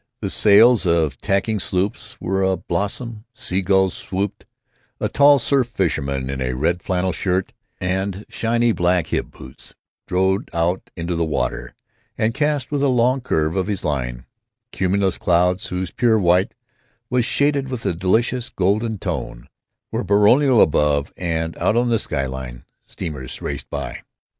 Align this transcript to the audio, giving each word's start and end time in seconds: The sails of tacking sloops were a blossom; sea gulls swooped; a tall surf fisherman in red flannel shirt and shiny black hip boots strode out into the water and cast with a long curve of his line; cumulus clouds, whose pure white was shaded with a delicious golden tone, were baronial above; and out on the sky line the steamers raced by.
The 0.19 0.31
sails 0.31 0.87
of 0.87 1.21
tacking 1.21 1.59
sloops 1.59 2.19
were 2.19 2.41
a 2.41 2.57
blossom; 2.57 3.25
sea 3.35 3.61
gulls 3.61 3.93
swooped; 3.93 4.47
a 4.99 5.07
tall 5.07 5.37
surf 5.37 5.67
fisherman 5.67 6.27
in 6.27 6.39
red 6.57 6.81
flannel 6.81 7.11
shirt 7.11 7.53
and 7.79 8.25
shiny 8.27 8.71
black 8.71 9.05
hip 9.09 9.27
boots 9.29 9.75
strode 10.07 10.49
out 10.53 10.89
into 10.95 11.15
the 11.15 11.23
water 11.23 11.75
and 12.17 12.33
cast 12.33 12.71
with 12.71 12.81
a 12.81 12.87
long 12.87 13.21
curve 13.21 13.55
of 13.55 13.67
his 13.67 13.83
line; 13.85 14.25
cumulus 14.71 15.19
clouds, 15.19 15.67
whose 15.67 15.91
pure 15.91 16.17
white 16.17 16.55
was 17.11 17.23
shaded 17.23 17.69
with 17.69 17.85
a 17.85 17.93
delicious 17.93 18.49
golden 18.49 18.97
tone, 18.97 19.49
were 19.91 20.03
baronial 20.03 20.61
above; 20.61 21.13
and 21.15 21.55
out 21.59 21.75
on 21.77 21.89
the 21.89 21.99
sky 21.99 22.25
line 22.25 22.65
the 22.87 22.91
steamers 22.93 23.39
raced 23.39 23.69
by. 23.69 24.01